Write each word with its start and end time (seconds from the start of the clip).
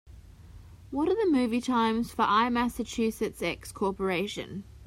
what 0.89 1.07
are 1.09 1.13
the 1.15 1.31
movie 1.31 1.61
times 1.61 2.09
for 2.11 2.23
IMassachusettsX 2.25 3.71
Corporation 3.71 4.63